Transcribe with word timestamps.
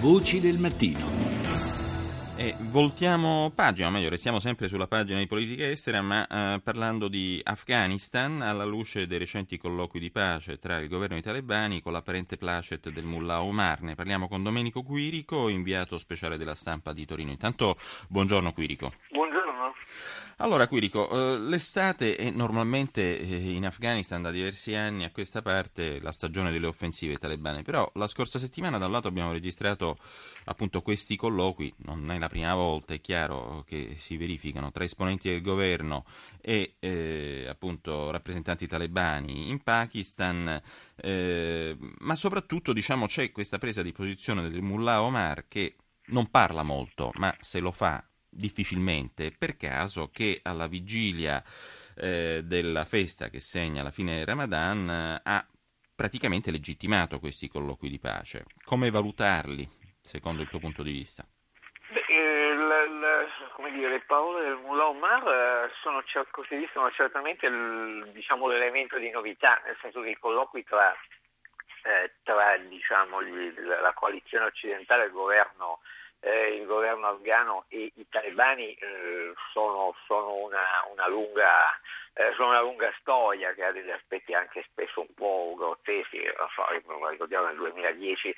Voci 0.00 0.40
del 0.40 0.58
mattino. 0.58 1.24
E 2.36 2.54
voltiamo 2.70 3.50
pagina, 3.54 3.88
o 3.88 3.90
meglio, 3.90 4.10
restiamo 4.10 4.38
sempre 4.40 4.68
sulla 4.68 4.86
pagina 4.86 5.18
di 5.18 5.26
politica 5.26 5.66
estera, 5.66 6.02
ma 6.02 6.26
eh, 6.26 6.60
parlando 6.60 7.08
di 7.08 7.40
Afghanistan, 7.42 8.42
alla 8.42 8.66
luce 8.66 9.06
dei 9.06 9.16
recenti 9.16 9.56
colloqui 9.56 9.98
di 9.98 10.10
pace 10.10 10.58
tra 10.58 10.78
il 10.78 10.88
governo 10.88 11.16
e 11.16 11.20
i 11.20 11.22
talebani 11.22 11.80
con 11.80 11.92
l'apparente 11.92 12.36
placet 12.36 12.90
del 12.90 13.04
mullah 13.04 13.42
Omar. 13.42 13.80
Ne 13.80 13.94
parliamo 13.94 14.28
con 14.28 14.42
Domenico 14.42 14.82
Quirico, 14.82 15.48
inviato 15.48 15.96
speciale 15.96 16.36
della 16.36 16.54
stampa 16.54 16.92
di 16.92 17.06
Torino. 17.06 17.30
Intanto, 17.30 17.74
buongiorno 18.10 18.52
Quirico. 18.52 18.92
Buongiorno. 19.08 19.25
Allora, 20.38 20.68
Quirico, 20.68 21.08
eh, 21.08 21.38
l'estate 21.38 22.14
è 22.14 22.28
normalmente 22.28 23.18
eh, 23.18 23.52
in 23.52 23.64
Afghanistan 23.64 24.20
da 24.20 24.30
diversi 24.30 24.74
anni 24.74 25.04
a 25.04 25.10
questa 25.10 25.40
parte 25.40 25.98
la 26.00 26.12
stagione 26.12 26.52
delle 26.52 26.66
offensive 26.66 27.16
talebane, 27.16 27.62
però 27.62 27.90
la 27.94 28.06
scorsa 28.06 28.38
settimana 28.38 28.76
da 28.76 28.84
un 28.84 28.92
lato 28.92 29.08
abbiamo 29.08 29.32
registrato 29.32 29.96
appunto 30.44 30.82
questi 30.82 31.16
colloqui, 31.16 31.72
non 31.84 32.10
è 32.10 32.18
la 32.18 32.28
prima 32.28 32.54
volta, 32.54 32.92
è 32.92 33.00
chiaro 33.00 33.64
che 33.66 33.94
si 33.96 34.18
verificano 34.18 34.70
tra 34.70 34.84
esponenti 34.84 35.30
del 35.30 35.40
governo 35.40 36.04
e 36.42 36.76
eh, 36.80 37.46
appunto 37.48 38.10
rappresentanti 38.10 38.66
talebani 38.66 39.48
in 39.48 39.62
Pakistan, 39.62 40.60
eh, 40.96 41.78
ma 42.00 42.14
soprattutto 42.14 42.74
diciamo 42.74 43.06
c'è 43.06 43.32
questa 43.32 43.56
presa 43.56 43.80
di 43.80 43.92
posizione 43.92 44.50
del 44.50 44.60
mullah 44.60 45.00
Omar 45.00 45.46
che 45.48 45.76
non 46.08 46.30
parla 46.30 46.62
molto, 46.62 47.10
ma 47.14 47.34
se 47.40 47.58
lo 47.58 47.72
fa 47.72 48.04
difficilmente 48.36 49.32
per 49.36 49.56
caso 49.56 50.10
che 50.10 50.40
alla 50.42 50.66
vigilia 50.66 51.42
eh, 51.96 52.42
della 52.44 52.84
festa 52.84 53.28
che 53.28 53.40
segna 53.40 53.82
la 53.82 53.90
fine 53.90 54.16
del 54.16 54.26
Ramadan 54.26 54.88
eh, 54.88 55.20
ha 55.24 55.46
praticamente 55.94 56.50
legittimato 56.50 57.18
questi 57.18 57.48
colloqui 57.48 57.88
di 57.88 57.98
pace. 57.98 58.44
Come 58.64 58.90
valutarli, 58.90 59.66
secondo 60.02 60.42
il 60.42 60.48
tuo 60.48 60.58
punto 60.58 60.82
di 60.82 60.92
vista? 60.92 61.26
Dire, 63.76 63.90
le 63.90 64.04
parole 64.06 64.44
del 64.44 64.56
Mullah 64.56 64.86
Omar 64.86 65.26
eh, 65.28 65.70
sono, 65.82 66.02
costituiscono 66.30 66.90
certamente 66.92 67.46
il, 67.46 68.10
diciamo, 68.12 68.46
l'elemento 68.46 68.96
di 68.96 69.10
novità, 69.10 69.60
nel 69.66 69.76
senso 69.82 70.00
che 70.00 70.10
i 70.10 70.18
colloqui 70.18 70.64
tra, 70.64 70.94
eh, 71.82 72.12
tra 72.22 72.56
diciamo, 72.56 73.22
gli, 73.22 73.52
la 73.58 73.92
coalizione 73.92 74.46
occidentale 74.46 75.02
e 75.02 75.06
il 75.06 75.12
governo 75.12 75.80
eh, 76.26 76.56
il 76.56 76.66
governo 76.66 77.06
afghano 77.06 77.66
e 77.68 77.92
i 77.94 78.06
talebani 78.08 78.74
eh, 78.74 79.32
sono, 79.52 79.94
sono, 80.06 80.34
una, 80.34 80.84
una 80.90 81.06
lunga, 81.06 81.70
eh, 82.14 82.32
sono, 82.34 82.48
una, 82.48 82.62
lunga, 82.62 82.92
storia 82.98 83.54
che 83.54 83.62
ha 83.62 83.70
degli 83.70 83.90
aspetti 83.90 84.34
anche 84.34 84.64
spesso 84.68 85.02
un 85.02 85.14
po' 85.14 85.54
grotteschi. 85.56 86.20
So, 86.56 86.66
ricordiamo 87.08 87.46
nel 87.46 87.56
2010 87.56 88.34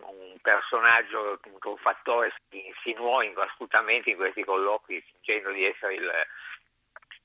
un 0.00 0.36
personaggio, 0.42 1.40
un 1.62 1.76
fattore 1.78 2.34
si 2.50 2.66
insinuò 2.66 3.20
astutamente 3.36 4.10
in 4.10 4.16
questi 4.16 4.44
colloqui 4.44 5.00
fingendo 5.00 5.52
di 5.52 5.64
essere 5.64 5.94
il 5.94 6.10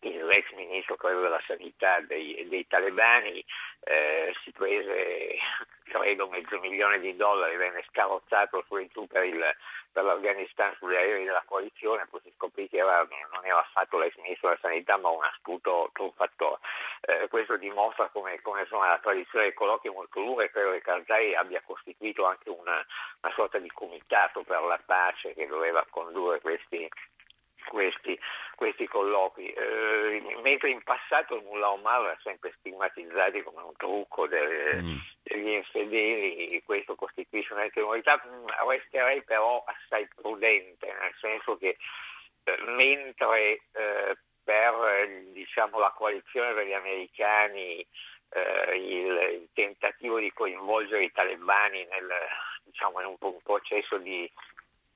l'ex 0.02 0.52
ministro 0.54 0.96
credo 0.96 1.22
della 1.22 1.42
sanità 1.48 2.00
dei, 2.02 2.46
dei 2.48 2.68
talebani 2.68 3.44
eh, 3.82 4.34
si 4.44 4.52
prese 4.52 5.38
credo 5.84 6.28
mezzo 6.28 6.60
milione 6.60 7.00
di 7.00 7.16
dollari 7.16 7.56
venne 7.56 7.84
scarrozzato 7.90 8.64
su 8.68 8.78
e 8.78 8.88
giù 8.88 9.08
per, 9.08 9.24
il, 9.24 9.44
per 9.92 10.04
l'Afghanistan 10.04 10.76
sugli 10.78 10.96
aerei 10.96 11.26
della 11.26 11.44
coalizione 11.46 12.06
poi 12.10 12.22
si 12.24 12.32
scoprì 12.36 12.70
che 12.70 12.78
era, 12.78 13.08
non 13.32 13.46
era 13.46 13.60
affatto 13.60 13.98
l'ex 13.98 14.16
ministro 14.18 14.50
della 14.50 14.62
sanità 14.62 14.98
ma 14.98 15.10
un 15.10 15.24
astuto 15.24 15.90
truffatore 15.94 16.60
eh, 17.02 17.28
questo 17.30 17.58
dimostra 17.58 18.10
come, 18.10 18.40
come 18.42 18.62
insomma, 18.62 18.90
la 18.90 19.00
tradizione 19.00 19.46
dei 19.46 19.54
colloqui 19.54 19.90
è 19.90 19.94
molto 19.94 20.20
lunga 20.20 20.44
e 20.44 20.52
credo 20.52 20.72
che 20.72 20.82
Karzai 20.82 21.36
abbia 21.36 21.62
costituito 21.66 22.26
anche 22.26 22.50
una, 22.50 22.86
una 23.22 23.34
sorta 23.34 23.58
di 23.58 23.72
comitato 23.72 24.44
per 24.44 24.62
la 24.62 24.80
pace 24.86 25.34
che 25.34 25.48
doveva 25.48 25.86
condurre 25.90 26.40
questi 26.40 26.88
questi, 27.68 28.18
questi 28.58 28.88
colloqui, 28.88 29.54
eh, 29.54 30.36
mentre 30.42 30.72
in 30.72 30.82
passato 30.82 31.36
il 31.36 31.44
Mullah 31.44 31.74
Omar 31.74 32.06
era 32.06 32.20
sempre 32.24 32.52
stigmatizzato 32.58 33.44
come 33.44 33.62
un 33.62 33.76
trucco 33.78 34.26
delle, 34.28 34.82
mm. 34.82 34.98
degli 35.22 35.50
infedeli, 35.50 36.64
questo 36.66 36.96
costituisce 36.96 37.54
una 37.54 37.70
novità, 37.76 38.20
resterei 38.68 39.22
però 39.22 39.64
assai 39.64 40.08
prudente, 40.16 40.88
nel 40.88 41.14
senso 41.20 41.56
che 41.58 41.78
eh, 42.46 42.58
mentre 42.66 43.62
eh, 43.74 44.18
per 44.44 45.08
diciamo, 45.34 45.78
la 45.78 45.94
coalizione 45.96 46.54
degli 46.54 46.74
americani 46.74 47.86
eh, 48.30 48.76
il, 48.76 49.40
il, 49.40 49.48
tentativo 49.54 50.18
di 50.18 50.34
coinvolgere 50.34 51.04
i 51.04 51.12
talebani 51.12 51.86
nel, 51.92 52.10
diciamo, 52.64 53.02
in 53.02 53.06
un, 53.06 53.16
un 53.20 53.42
processo 53.44 53.98
di, 54.00 54.28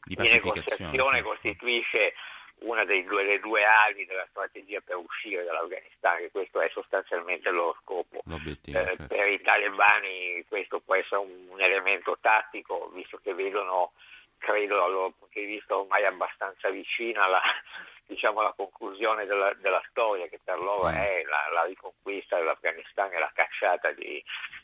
di, 0.06 0.16
di 0.16 0.30
negoziazione 0.30 1.18
sì. 1.18 1.24
costituisce 1.24 2.14
una 2.62 2.86
delle 2.86 3.40
due, 3.40 3.64
ali 3.64 4.06
della 4.06 4.26
strategia 4.30 4.82
per 4.82 4.98
uscire 4.98 5.44
dall'Afghanistan, 5.44 6.18
che 6.18 6.32
questo 6.32 6.62
è 6.62 6.70
sostanzialmente 6.70 7.50
il 7.50 7.56
loro 7.56 7.78
scopo. 7.82 8.22
Eh, 8.66 8.72
certo. 8.72 9.08
Per 9.08 9.28
i 9.28 9.42
talebani 9.42 10.46
questo 10.48 10.80
può 10.80 10.96
essere 10.96 11.22
un, 11.22 11.48
un, 11.50 11.62
elemento 11.62 12.18
tattico, 12.20 12.92
visto 12.94 13.20
che 13.24 13.34
vedono, 13.34 13.94
credo 14.38 14.78
dal 14.78 14.92
loro 14.92 15.14
punto 15.18 15.40
di 15.40 15.46
vista, 15.46 15.78
ormai 15.78 16.06
abbastanza 16.06 16.70
vicina 16.70 17.28
la, 17.28 17.42
diciamo, 18.06 18.42
la 18.42 18.54
conclusione 18.56 19.26
della, 19.26 19.54
della, 19.56 19.82
storia, 19.90 20.28
che 20.28 20.40
per 20.44 20.60
loro 20.60 20.90
mm. 20.90 20.94
è 20.94 21.24
la, 21.24 21.50
la 21.54 21.64
riconquista 21.64 22.38
dell'Afghanistan 22.38 23.12
e 23.12 23.20
la 23.20 23.32
cacciata 23.34 23.92
di, 23.92 24.24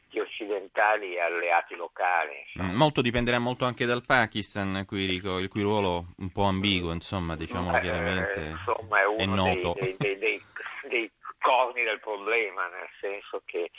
di 0.09 0.19
occidentali 0.19 1.15
e 1.15 1.19
alleati 1.19 1.75
locali. 1.75 2.35
Insomma. 2.53 2.73
Molto 2.73 3.01
dipenderà 3.01 3.39
molto 3.39 3.65
anche 3.65 3.85
dal 3.85 4.03
Pakistan, 4.05 4.85
Quirico, 4.85 5.39
il 5.39 5.49
cui 5.49 5.61
ruolo 5.61 6.13
un 6.17 6.31
po' 6.31 6.43
ambiguo, 6.43 6.91
insomma, 6.91 7.35
diciamo 7.35 7.77
chiaramente, 7.79 8.39
eh, 8.39 8.49
insomma, 8.49 9.01
è, 9.01 9.05
uno 9.05 9.21
è 9.21 9.55
noto. 9.55 9.79
Dei, 9.79 9.95
dei, 9.97 10.17
dei, 10.17 10.41
dei, 10.87 11.11
corni 11.39 11.83
del 11.83 11.99
problema, 11.99 12.67
nel 12.67 12.89
senso 12.99 13.41
che 13.45 13.71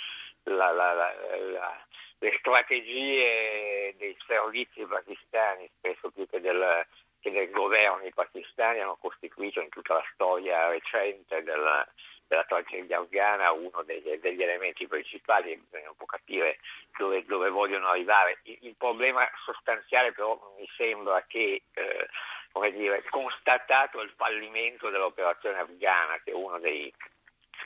la, 0.44 0.70
la, 0.70 0.94
la, 0.94 1.86
le 2.18 2.36
strategie 2.38 3.94
dei 3.98 4.16
servizi 4.26 4.84
pakistani, 4.86 5.68
spesso 5.76 6.10
più 6.10 6.26
che 6.28 6.40
del, 6.40 6.86
che 7.20 7.30
del 7.30 7.50
governo 7.50 8.08
pakistani, 8.14 8.80
hanno 8.80 8.96
costituito 9.00 9.60
in 9.60 9.68
tutta 9.68 9.94
la 9.94 10.04
storia 10.14 10.68
recente 10.68 11.42
del 11.42 11.86
della 12.28 12.44
tragedia 12.44 12.98
afghana 12.98 13.50
uno 13.52 13.82
degli, 13.84 14.14
degli 14.18 14.42
elementi 14.42 14.86
principali, 14.86 15.60
non 15.70 15.96
può 15.96 16.06
capire 16.06 16.58
dove, 16.96 17.24
dove 17.24 17.48
vogliono 17.48 17.88
arrivare. 17.88 18.38
Il, 18.42 18.58
il, 18.62 18.74
problema 18.76 19.28
sostanziale 19.44 20.12
però 20.12 20.38
mi 20.58 20.68
sembra 20.76 21.24
che, 21.26 21.62
eh, 21.72 22.08
come 22.52 22.70
dire, 22.72 23.02
constatato 23.08 24.00
il 24.02 24.12
fallimento 24.14 24.90
dell'operazione 24.90 25.58
afghana, 25.58 26.20
che 26.22 26.30
è 26.30 26.34
uno 26.34 26.58
dei 26.58 26.92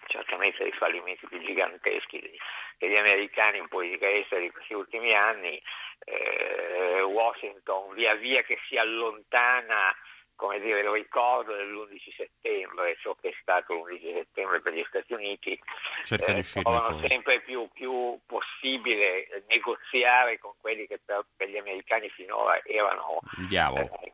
certamente 0.06 0.62
dei 0.62 0.72
fallimenti 0.72 1.26
più 1.26 1.40
giganteschi 1.40 2.38
degli 2.78 2.98
americani 2.98 3.58
in 3.58 3.68
politica 3.68 4.10
estera 4.10 4.40
di 4.40 4.50
questi 4.50 4.74
ultimi 4.74 5.12
anni, 5.12 5.60
eh, 6.04 7.02
Washington 7.02 7.94
via 7.94 8.14
via 8.14 8.42
che 8.42 8.58
si 8.66 8.76
allontana 8.76 9.94
come 10.42 10.58
dire, 10.58 10.82
lo 10.82 10.94
ricordo 10.94 11.54
dell'11 11.54 12.16
settembre, 12.16 12.97
ciò 13.00 13.14
che 13.14 13.28
è 13.28 13.34
stato 13.41 13.75
l'11 13.75 14.14
settembre 14.14 14.60
per 14.60 14.72
gli 14.72 14.84
Stati 14.88 15.12
Uniti, 15.12 15.56
Cerca 16.04 16.34
eh, 16.34 16.42
trovano 16.42 16.98
sempre 17.06 17.41
più, 17.42 17.69
più, 17.72 18.19
possibile 18.26 19.44
negoziare 19.48 20.41
con 20.41 20.50
quelli 20.60 20.88
che 20.88 20.98
per, 21.04 21.25
per 21.36 21.48
gli 21.48 21.58
americani 21.58 22.08
finora 22.08 22.60
erano 22.64 23.20
il 23.38 23.47
diavolo. 23.47 23.88
Eh, 24.02 24.12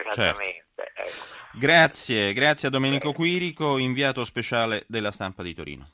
esattamente. 0.00 0.64
Certo. 0.74 1.00
Ecco. 1.02 1.58
Grazie, 1.58 2.32
grazie 2.32 2.68
a 2.68 2.70
Domenico 2.70 3.12
Quirico, 3.12 3.76
inviato 3.76 4.24
speciale 4.24 4.84
della 4.88 5.12
stampa 5.12 5.42
di 5.42 5.52
Torino. 5.52 5.90